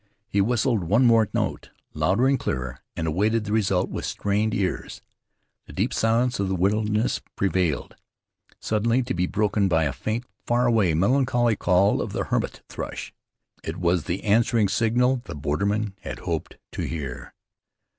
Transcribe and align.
He 0.27 0.41
whistled 0.41 0.83
one 0.83 1.05
more 1.05 1.29
note, 1.31 1.69
louder 1.93 2.25
and 2.27 2.39
clearer, 2.39 2.79
and 2.95 3.05
awaited 3.05 3.43
the 3.43 3.51
result 3.53 3.91
with 3.91 4.03
strained 4.03 4.51
ears. 4.51 5.03
The 5.67 5.73
deep 5.73 5.93
silence 5.93 6.39
of 6.39 6.49
the 6.49 6.55
wilderness 6.55 7.21
prevailed, 7.35 7.95
suddenly 8.59 9.03
to 9.03 9.13
be 9.13 9.27
broken 9.27 9.67
by 9.67 9.83
a 9.83 9.93
faint, 9.93 10.25
far 10.47 10.65
away, 10.65 10.95
melancholy 10.95 11.55
call 11.55 12.01
of 12.01 12.13
the 12.13 12.23
hermit 12.23 12.61
thrush. 12.67 13.13
It 13.63 13.77
was 13.77 14.05
the 14.05 14.23
answering 14.23 14.69
signal 14.69 15.21
the 15.25 15.35
borderman 15.35 15.93
had 15.99 16.17
hoped 16.17 16.57
to 16.71 16.81
hear. 16.81 17.35